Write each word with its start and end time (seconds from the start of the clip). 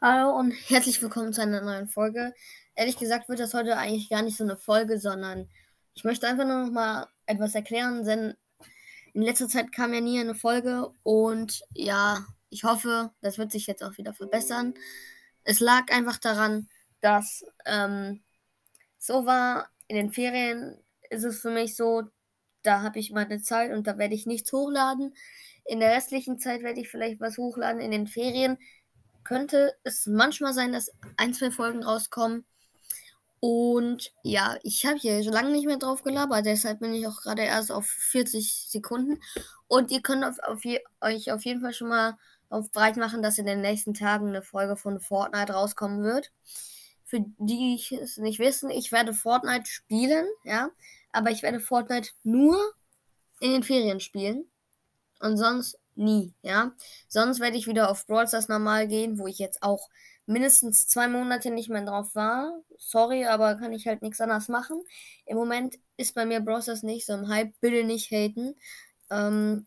Hallo 0.00 0.38
und 0.38 0.52
herzlich 0.52 1.02
willkommen 1.02 1.32
zu 1.32 1.42
einer 1.42 1.60
neuen 1.60 1.88
Folge. 1.88 2.32
Ehrlich 2.76 2.98
gesagt 2.98 3.28
wird 3.28 3.40
das 3.40 3.52
heute 3.52 3.76
eigentlich 3.76 4.08
gar 4.08 4.22
nicht 4.22 4.36
so 4.36 4.44
eine 4.44 4.56
Folge, 4.56 5.00
sondern 5.00 5.50
ich 5.94 6.04
möchte 6.04 6.28
einfach 6.28 6.46
nur 6.46 6.66
noch 6.66 6.70
mal 6.70 7.08
etwas 7.26 7.56
erklären, 7.56 8.04
denn 8.04 8.34
in 9.12 9.22
letzter 9.22 9.48
Zeit 9.48 9.72
kam 9.72 9.92
ja 9.92 10.00
nie 10.00 10.20
eine 10.20 10.36
Folge 10.36 10.88
und 11.02 11.64
ja, 11.74 12.24
ich 12.48 12.62
hoffe, 12.62 13.10
das 13.22 13.38
wird 13.38 13.50
sich 13.50 13.66
jetzt 13.66 13.82
auch 13.82 13.98
wieder 13.98 14.14
verbessern. 14.14 14.74
Es 15.42 15.58
lag 15.58 15.90
einfach 15.90 16.18
daran, 16.18 16.68
dass 17.00 17.44
ähm, 17.66 18.22
so 18.98 19.26
war, 19.26 19.68
in 19.88 19.96
den 19.96 20.12
Ferien 20.12 20.78
ist 21.10 21.24
es 21.24 21.40
für 21.40 21.50
mich 21.50 21.74
so, 21.74 22.04
da 22.62 22.82
habe 22.82 23.00
ich 23.00 23.10
meine 23.10 23.42
Zeit 23.42 23.72
und 23.72 23.88
da 23.88 23.98
werde 23.98 24.14
ich 24.14 24.26
nichts 24.26 24.52
hochladen. 24.52 25.12
In 25.64 25.80
der 25.80 25.90
restlichen 25.90 26.38
Zeit 26.38 26.62
werde 26.62 26.80
ich 26.80 26.88
vielleicht 26.88 27.20
was 27.20 27.36
hochladen. 27.36 27.80
In 27.80 27.90
den 27.90 28.06
Ferien 28.06 28.58
könnte 29.28 29.74
es 29.84 30.06
manchmal 30.06 30.54
sein, 30.54 30.72
dass 30.72 30.90
ein, 31.18 31.34
zwei 31.34 31.50
Folgen 31.50 31.82
rauskommen. 31.82 32.46
Und 33.40 34.10
ja, 34.22 34.56
ich 34.62 34.86
habe 34.86 34.96
hier 34.96 35.22
schon 35.22 35.34
lange 35.34 35.50
nicht 35.50 35.66
mehr 35.66 35.76
drauf 35.76 36.02
gelabert, 36.02 36.46
deshalb 36.46 36.80
bin 36.80 36.94
ich 36.94 37.06
auch 37.06 37.20
gerade 37.20 37.42
erst 37.42 37.70
auf 37.70 37.86
40 37.86 38.68
Sekunden. 38.70 39.20
Und 39.66 39.90
ihr 39.90 40.00
könnt 40.00 40.24
auf, 40.24 40.38
auf 40.40 40.62
euch 41.02 41.30
auf 41.30 41.44
jeden 41.44 41.60
Fall 41.60 41.74
schon 41.74 41.90
mal 41.90 42.16
auf 42.48 42.72
breit 42.72 42.96
machen, 42.96 43.20
dass 43.20 43.36
in 43.36 43.44
den 43.44 43.60
nächsten 43.60 43.92
Tagen 43.92 44.28
eine 44.28 44.40
Folge 44.40 44.76
von 44.76 44.98
Fortnite 44.98 45.52
rauskommen 45.52 46.02
wird. 46.02 46.32
Für 47.04 47.20
die, 47.20 47.76
die 47.76 47.96
es 47.96 48.16
nicht 48.16 48.38
wissen, 48.38 48.70
ich 48.70 48.92
werde 48.92 49.12
Fortnite 49.12 49.66
spielen, 49.66 50.26
ja, 50.44 50.70
aber 51.12 51.30
ich 51.30 51.42
werde 51.42 51.60
Fortnite 51.60 52.10
nur 52.22 52.58
in 53.40 53.52
den 53.52 53.62
Ferien 53.62 54.00
spielen 54.00 54.46
und 55.20 55.36
sonst 55.36 55.78
nie, 55.98 56.34
ja. 56.42 56.72
Sonst 57.08 57.40
werde 57.40 57.56
ich 57.56 57.66
wieder 57.66 57.90
auf 57.90 58.06
Brawl 58.06 58.28
Stars 58.28 58.48
normal 58.48 58.88
gehen, 58.88 59.18
wo 59.18 59.26
ich 59.26 59.38
jetzt 59.38 59.62
auch 59.62 59.88
mindestens 60.26 60.86
zwei 60.86 61.08
Monate 61.08 61.50
nicht 61.50 61.70
mehr 61.70 61.84
drauf 61.84 62.14
war. 62.14 62.52
Sorry, 62.78 63.26
aber 63.26 63.56
kann 63.56 63.72
ich 63.72 63.86
halt 63.86 64.02
nichts 64.02 64.20
anderes 64.20 64.48
machen. 64.48 64.82
Im 65.26 65.36
Moment 65.36 65.78
ist 65.96 66.14
bei 66.14 66.26
mir 66.26 66.40
Brawl 66.40 66.62
Stars 66.62 66.82
nicht 66.82 67.06
so 67.06 67.14
im 67.14 67.28
Hype. 67.28 67.52
Bitte 67.60 67.84
nicht 67.84 68.10
haten. 68.10 68.54
Ähm, 69.10 69.66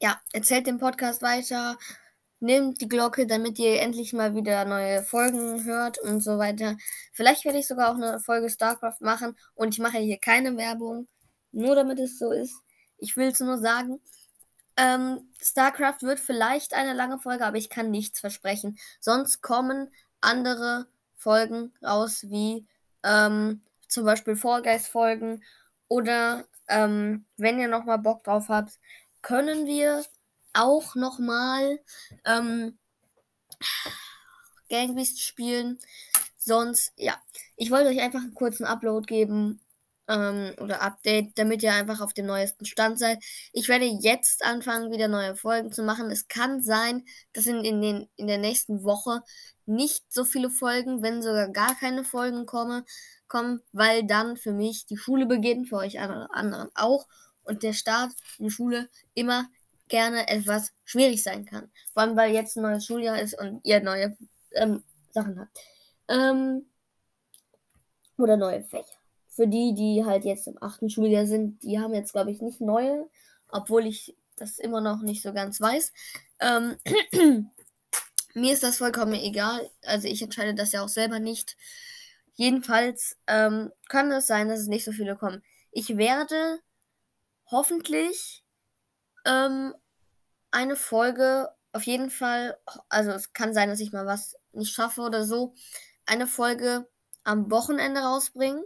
ja, 0.00 0.20
erzählt 0.32 0.66
den 0.66 0.78
Podcast 0.78 1.22
weiter. 1.22 1.78
Nehmt 2.40 2.80
die 2.80 2.88
Glocke, 2.88 3.26
damit 3.26 3.58
ihr 3.58 3.80
endlich 3.80 4.12
mal 4.12 4.34
wieder 4.34 4.64
neue 4.64 5.02
Folgen 5.02 5.64
hört 5.64 5.98
und 5.98 6.20
so 6.20 6.38
weiter. 6.38 6.76
Vielleicht 7.12 7.44
werde 7.44 7.58
ich 7.58 7.66
sogar 7.66 7.90
auch 7.90 7.96
eine 7.96 8.20
Folge 8.20 8.48
StarCraft 8.48 9.00
machen 9.00 9.36
und 9.54 9.74
ich 9.74 9.80
mache 9.80 9.98
hier 9.98 10.18
keine 10.18 10.56
Werbung, 10.56 11.08
nur 11.52 11.74
damit 11.74 11.98
es 11.98 12.18
so 12.18 12.30
ist. 12.32 12.54
Ich 12.98 13.16
will 13.16 13.28
es 13.28 13.40
nur 13.40 13.58
sagen. 13.58 14.00
Ähm, 14.78 15.28
StarCraft 15.42 16.02
wird 16.02 16.20
vielleicht 16.20 16.72
eine 16.72 16.94
lange 16.94 17.18
Folge, 17.18 17.44
aber 17.44 17.56
ich 17.56 17.68
kann 17.68 17.90
nichts 17.90 18.20
versprechen. 18.20 18.78
Sonst 19.00 19.42
kommen 19.42 19.92
andere 20.20 20.86
Folgen 21.16 21.74
raus, 21.82 22.22
wie 22.28 22.64
ähm, 23.02 23.60
zum 23.88 24.04
Beispiel 24.04 24.36
Fall 24.36 24.62
Guys 24.62 24.86
Folgen. 24.86 25.42
Oder 25.88 26.44
ähm, 26.68 27.26
wenn 27.36 27.58
ihr 27.58 27.66
nochmal 27.66 27.98
Bock 27.98 28.22
drauf 28.22 28.48
habt, 28.48 28.78
können 29.20 29.66
wir 29.66 30.04
auch 30.52 30.94
nochmal 30.94 31.80
ähm, 32.24 32.78
Gang 34.68 34.94
Beast 34.94 35.20
spielen. 35.20 35.80
Sonst, 36.36 36.92
ja. 36.96 37.20
Ich 37.56 37.72
wollte 37.72 37.88
euch 37.88 38.00
einfach 38.00 38.20
einen 38.20 38.34
kurzen 38.34 38.64
Upload 38.64 39.06
geben 39.06 39.60
ähm, 40.08 40.54
oder 40.58 40.82
Update, 40.82 41.38
damit 41.38 41.62
ihr 41.62 41.72
einfach 41.72 42.00
auf 42.00 42.14
dem 42.14 42.26
neuesten 42.26 42.64
Stand 42.64 42.98
seid. 42.98 43.22
Ich 43.52 43.68
werde 43.68 43.84
jetzt 43.84 44.44
anfangen, 44.44 44.90
wieder 44.90 45.08
neue 45.08 45.36
Folgen 45.36 45.70
zu 45.70 45.82
machen. 45.82 46.10
Es 46.10 46.28
kann 46.28 46.62
sein, 46.62 47.04
dass 47.32 47.46
in, 47.46 47.64
in, 47.64 47.80
den, 47.80 48.08
in 48.16 48.26
der 48.26 48.38
nächsten 48.38 48.82
Woche 48.82 49.22
nicht 49.66 50.12
so 50.12 50.24
viele 50.24 50.50
Folgen, 50.50 51.02
wenn 51.02 51.22
sogar 51.22 51.48
gar 51.48 51.74
keine 51.76 52.04
Folgen 52.04 52.46
komme, 52.46 52.84
kommen, 53.28 53.60
weil 53.72 54.06
dann 54.06 54.38
für 54.38 54.52
mich 54.52 54.86
die 54.86 54.96
Schule 54.96 55.26
beginnt, 55.26 55.68
für 55.68 55.76
euch 55.76 56.00
anderen 56.00 56.70
auch. 56.74 57.06
Und 57.42 57.62
der 57.62 57.74
Start 57.74 58.12
in 58.38 58.46
die 58.46 58.50
Schule 58.50 58.88
immer 59.14 59.46
gerne 59.88 60.28
etwas 60.28 60.72
schwierig 60.84 61.22
sein 61.22 61.44
kann. 61.44 61.70
Vor 61.92 62.02
allem, 62.02 62.16
weil 62.16 62.32
jetzt 62.32 62.56
ein 62.56 62.62
neues 62.62 62.84
Schuljahr 62.84 63.20
ist 63.20 63.38
und 63.38 63.60
ihr 63.64 63.80
neue 63.80 64.16
ähm, 64.52 64.82
Sachen 65.12 65.40
habt. 65.40 65.58
Ähm, 66.08 66.66
oder 68.18 68.36
neue 68.36 68.64
Fächer 68.64 68.97
für 69.38 69.46
die, 69.46 69.72
die 69.72 70.04
halt 70.04 70.24
jetzt 70.24 70.48
im 70.48 70.60
achten 70.60 70.90
Schuljahr 70.90 71.24
sind, 71.24 71.62
die 71.62 71.78
haben 71.78 71.94
jetzt, 71.94 72.12
glaube 72.12 72.32
ich, 72.32 72.42
nicht 72.42 72.60
neue, 72.60 73.08
obwohl 73.46 73.86
ich 73.86 74.16
das 74.34 74.58
immer 74.58 74.80
noch 74.80 75.00
nicht 75.00 75.22
so 75.22 75.32
ganz 75.32 75.60
weiß. 75.60 75.92
Ähm, 76.40 76.76
mir 78.34 78.52
ist 78.52 78.64
das 78.64 78.78
vollkommen 78.78 79.14
egal. 79.14 79.70
Also 79.84 80.08
ich 80.08 80.22
entscheide 80.22 80.54
das 80.54 80.72
ja 80.72 80.82
auch 80.82 80.88
selber 80.88 81.20
nicht. 81.20 81.56
Jedenfalls 82.34 83.16
ähm, 83.28 83.70
kann 83.88 84.10
es 84.10 84.26
sein, 84.26 84.48
dass 84.48 84.58
es 84.58 84.66
nicht 84.66 84.84
so 84.84 84.90
viele 84.90 85.14
kommen. 85.14 85.40
Ich 85.70 85.96
werde 85.96 86.58
hoffentlich 87.46 88.42
ähm, 89.24 89.72
eine 90.50 90.74
Folge 90.74 91.48
auf 91.72 91.84
jeden 91.84 92.10
Fall, 92.10 92.58
also 92.88 93.12
es 93.12 93.32
kann 93.32 93.54
sein, 93.54 93.68
dass 93.68 93.78
ich 93.78 93.92
mal 93.92 94.06
was 94.06 94.36
nicht 94.50 94.74
schaffe 94.74 95.02
oder 95.02 95.24
so, 95.24 95.54
eine 96.06 96.26
Folge 96.26 96.88
am 97.22 97.52
Wochenende 97.52 98.00
rausbringen. 98.00 98.64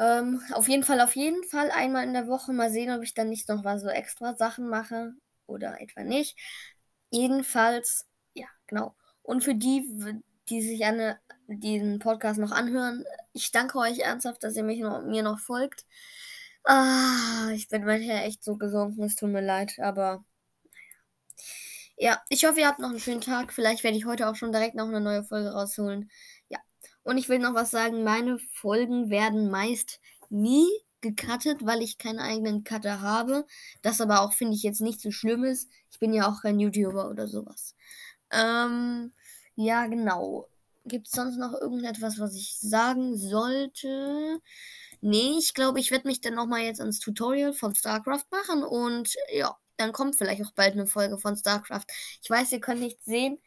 Ähm, 0.00 0.40
auf 0.52 0.66
jeden 0.66 0.82
Fall, 0.82 1.00
auf 1.02 1.14
jeden 1.14 1.44
Fall 1.44 1.70
einmal 1.70 2.04
in 2.04 2.14
der 2.14 2.26
Woche. 2.26 2.52
Mal 2.54 2.70
sehen, 2.70 2.90
ob 2.90 3.02
ich 3.02 3.12
dann 3.12 3.28
nicht 3.28 3.48
noch 3.48 3.64
was 3.64 3.82
so 3.82 3.88
extra 3.88 4.34
Sachen 4.34 4.68
mache 4.68 5.12
oder 5.46 5.80
etwa 5.80 6.02
nicht. 6.02 6.38
Jedenfalls, 7.10 8.08
ja, 8.34 8.46
genau. 8.66 8.94
Und 9.22 9.44
für 9.44 9.54
die, 9.54 9.84
die 10.48 10.62
sich 10.62 10.86
an 10.86 11.16
diesen 11.48 11.98
Podcast 11.98 12.40
noch 12.40 12.52
anhören, 12.52 13.04
ich 13.34 13.52
danke 13.52 13.78
euch 13.78 13.98
ernsthaft, 14.00 14.42
dass 14.42 14.56
ihr 14.56 14.64
mich 14.64 14.80
noch, 14.80 15.02
mir 15.02 15.22
noch 15.22 15.38
folgt. 15.38 15.84
Ah, 16.64 17.50
ich 17.54 17.68
bin 17.68 17.84
manchmal 17.84 18.24
echt 18.24 18.42
so 18.44 18.56
gesunken, 18.56 19.02
es 19.04 19.16
tut 19.16 19.30
mir 19.30 19.42
leid, 19.42 19.78
aber 19.80 20.24
ja, 21.96 22.22
ich 22.30 22.44
hoffe, 22.46 22.60
ihr 22.60 22.66
habt 22.68 22.78
noch 22.78 22.88
einen 22.90 23.00
schönen 23.00 23.20
Tag. 23.20 23.52
Vielleicht 23.52 23.84
werde 23.84 23.98
ich 23.98 24.06
heute 24.06 24.28
auch 24.28 24.36
schon 24.36 24.52
direkt 24.52 24.74
noch 24.74 24.88
eine 24.88 25.00
neue 25.02 25.24
Folge 25.24 25.50
rausholen. 25.52 26.10
Und 27.02 27.18
ich 27.18 27.28
will 27.28 27.38
noch 27.38 27.54
was 27.54 27.70
sagen, 27.70 28.04
meine 28.04 28.38
Folgen 28.38 29.10
werden 29.10 29.50
meist 29.50 30.00
nie 30.28 30.68
gecuttet, 31.00 31.64
weil 31.64 31.82
ich 31.82 31.98
keinen 31.98 32.18
eigenen 32.18 32.64
Cutter 32.64 33.00
habe. 33.00 33.46
Das 33.82 34.00
aber 34.00 34.20
auch, 34.22 34.32
finde 34.32 34.54
ich, 34.54 34.62
jetzt 34.62 34.80
nicht 34.80 35.00
so 35.00 35.10
schlimm 35.10 35.44
ist. 35.44 35.70
Ich 35.90 35.98
bin 35.98 36.12
ja 36.12 36.28
auch 36.28 36.42
kein 36.42 36.60
YouTuber 36.60 37.08
oder 37.08 37.26
sowas. 37.26 37.74
Ähm, 38.30 39.12
ja, 39.54 39.86
genau. 39.86 40.48
Gibt 40.84 41.08
es 41.08 41.12
sonst 41.12 41.36
noch 41.36 41.52
irgendetwas, 41.52 42.18
was 42.18 42.34
ich 42.34 42.58
sagen 42.58 43.16
sollte? 43.16 44.40
Nee, 45.00 45.36
ich 45.38 45.54
glaube, 45.54 45.80
ich 45.80 45.90
werde 45.90 46.08
mich 46.08 46.20
dann 46.20 46.34
nochmal 46.34 46.62
jetzt 46.62 46.80
ans 46.80 47.00
Tutorial 47.00 47.52
von 47.52 47.74
StarCraft 47.74 48.26
machen 48.30 48.62
und 48.64 49.14
ja, 49.32 49.56
dann 49.76 49.92
kommt 49.92 50.16
vielleicht 50.16 50.42
auch 50.44 50.52
bald 50.52 50.74
eine 50.74 50.86
Folge 50.86 51.18
von 51.18 51.36
StarCraft. 51.36 51.86
Ich 52.22 52.28
weiß, 52.28 52.52
ihr 52.52 52.60
könnt 52.60 52.80
nicht 52.80 53.02
sehen, 53.04 53.38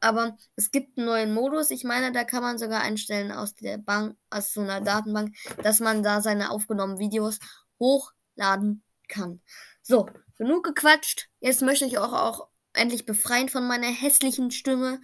aber 0.00 0.36
es 0.56 0.70
gibt 0.70 0.96
einen 0.98 1.06
neuen 1.06 1.34
Modus. 1.34 1.70
Ich 1.70 1.84
meine, 1.84 2.12
da 2.12 2.24
kann 2.24 2.42
man 2.42 2.58
sogar 2.58 2.80
einstellen 2.82 3.32
aus 3.32 3.54
der 3.54 3.78
Bank, 3.78 4.16
aus 4.30 4.52
so 4.52 4.60
einer 4.60 4.80
Datenbank, 4.80 5.34
dass 5.62 5.80
man 5.80 6.02
da 6.02 6.20
seine 6.20 6.50
aufgenommenen 6.50 6.98
Videos 6.98 7.38
hochladen 7.78 8.82
kann. 9.08 9.40
So, 9.82 10.08
genug 10.36 10.64
gequatscht. 10.64 11.28
Jetzt 11.40 11.62
möchte 11.62 11.84
ich 11.84 11.98
auch, 11.98 12.12
auch 12.12 12.48
endlich 12.72 13.06
befreien 13.06 13.48
von 13.48 13.66
meiner 13.66 13.88
hässlichen 13.88 14.50
Stimme. 14.50 15.00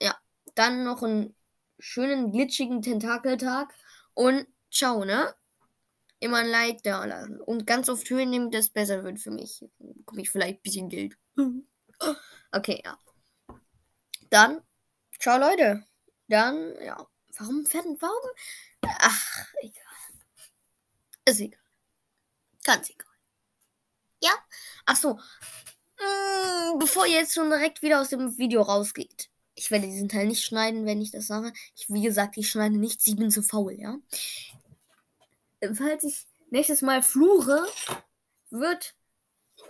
Ja, 0.00 0.16
dann 0.54 0.84
noch 0.84 1.02
einen 1.02 1.36
schönen 1.78 2.32
glitschigen 2.32 2.82
Tentakeltag 2.82 3.72
und 4.14 4.46
ciao, 4.72 5.04
ne? 5.04 5.34
Immer 6.20 6.38
ein 6.38 6.48
Like 6.48 6.82
da 6.82 7.04
lassen. 7.04 7.40
Und 7.40 7.66
ganz 7.66 7.88
oft 7.88 8.08
hören, 8.08 8.32
damit 8.32 8.54
das 8.54 8.70
besser 8.70 9.04
wird 9.04 9.20
für 9.20 9.30
mich. 9.30 9.62
Bekomme 9.78 10.22
ich 10.22 10.30
vielleicht 10.30 10.58
ein 10.58 10.62
bisschen 10.62 10.88
Geld. 10.88 11.16
Okay, 12.52 12.80
ja. 12.84 12.96
Dann, 14.34 14.62
ciao 15.20 15.38
Leute. 15.38 15.84
Dann, 16.26 16.74
ja. 16.84 17.06
Warum 17.38 17.72
werden, 17.72 17.96
warum? 18.00 18.30
Ach, 18.82 19.46
egal. 19.60 19.84
Ist 21.24 21.38
egal. 21.38 21.60
Ganz 22.64 22.90
egal. 22.90 23.06
Ja? 24.20 24.32
Ach 24.86 24.96
so. 24.96 25.20
Hm, 25.98 26.80
bevor 26.80 27.06
ihr 27.06 27.20
jetzt 27.20 27.34
schon 27.34 27.48
direkt 27.48 27.80
wieder 27.82 28.00
aus 28.00 28.08
dem 28.08 28.36
Video 28.36 28.62
rausgeht. 28.62 29.30
Ich 29.54 29.70
werde 29.70 29.86
diesen 29.86 30.08
Teil 30.08 30.26
nicht 30.26 30.44
schneiden, 30.44 30.84
wenn 30.84 31.00
ich 31.00 31.12
das 31.12 31.28
sage. 31.28 31.52
Ich, 31.76 31.88
wie 31.88 32.02
gesagt, 32.02 32.36
ich 32.36 32.50
schneide 32.50 32.76
nichts, 32.76 33.06
ich 33.06 33.14
bin 33.14 33.30
zu 33.30 33.40
faul, 33.40 33.74
ja? 33.74 34.00
Falls 35.74 36.02
ich 36.02 36.26
nächstes 36.50 36.82
Mal 36.82 37.04
fluche, 37.04 37.64
wird 38.50 38.96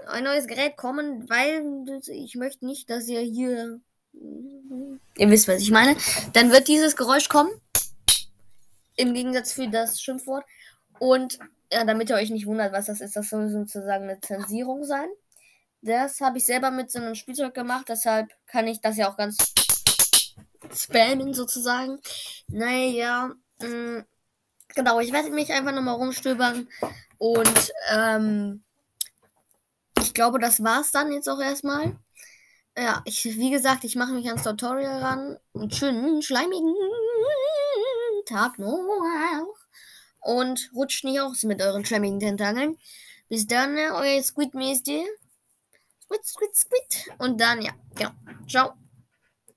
ein 0.06 0.24
neues 0.24 0.46
Gerät 0.46 0.78
kommen, 0.78 1.28
weil 1.28 2.00
ich 2.06 2.34
möchte 2.34 2.64
nicht, 2.64 2.88
dass 2.88 3.06
ihr 3.08 3.20
hier 3.20 3.82
Ihr 5.16 5.30
wisst, 5.30 5.48
was 5.48 5.60
ich 5.60 5.70
meine. 5.70 5.96
Dann 6.32 6.50
wird 6.50 6.68
dieses 6.68 6.96
Geräusch 6.96 7.28
kommen. 7.28 7.50
Im 8.96 9.14
Gegensatz 9.14 9.52
für 9.52 9.68
das 9.68 10.00
Schimpfwort. 10.00 10.44
Und 10.98 11.38
ja, 11.72 11.84
damit 11.84 12.10
ihr 12.10 12.16
euch 12.16 12.30
nicht 12.30 12.46
wundert, 12.46 12.72
was 12.72 12.86
das 12.86 13.00
ist, 13.00 13.16
das 13.16 13.30
soll 13.30 13.48
sozusagen 13.48 14.04
eine 14.04 14.20
Zensierung 14.20 14.84
sein. 14.84 15.08
Das 15.82 16.20
habe 16.20 16.38
ich 16.38 16.46
selber 16.46 16.70
mit 16.70 16.90
so 16.90 16.98
einem 16.98 17.14
Spielzeug 17.14 17.52
gemacht, 17.52 17.86
deshalb 17.88 18.30
kann 18.46 18.66
ich 18.66 18.80
das 18.80 18.96
ja 18.96 19.10
auch 19.10 19.16
ganz 19.16 19.36
spammen 20.74 21.34
sozusagen. 21.34 21.98
Naja, 22.48 23.32
mh, 23.60 23.68
mm, 23.68 24.04
genau, 24.74 25.00
ich 25.00 25.12
werde 25.12 25.30
mich 25.30 25.52
einfach 25.52 25.72
nochmal 25.72 25.96
rumstöbern 25.96 26.68
und 27.18 27.72
ähm, 27.90 28.62
ich 30.00 30.14
glaube, 30.14 30.38
das 30.38 30.62
war's 30.62 30.90
dann 30.90 31.12
jetzt 31.12 31.28
auch 31.28 31.40
erstmal. 31.40 31.96
Ja, 32.76 33.02
ich, 33.04 33.24
wie 33.24 33.50
gesagt, 33.50 33.84
ich 33.84 33.94
mache 33.94 34.12
mich 34.12 34.26
ans 34.26 34.42
Tutorial 34.42 35.00
ran. 35.00 35.38
Einen 35.54 35.70
schönen, 35.70 36.22
schleimigen 36.22 36.74
Tag 38.26 38.58
noch. 38.58 39.54
Und 40.20 40.70
rutscht 40.74 41.04
nicht 41.04 41.20
aus 41.20 41.44
mit 41.44 41.62
euren 41.62 41.84
schleimigen 41.84 42.18
Tentakeln. 42.18 42.76
Bis 43.28 43.46
dann, 43.46 43.76
euer 43.76 44.22
Squid 44.22 44.54
Squid, 46.02 46.26
Squid, 46.26 46.56
Squid. 46.56 47.10
Und 47.18 47.40
dann, 47.40 47.62
ja, 47.62 47.72
genau. 47.94 48.10
Ciao. 48.48 48.83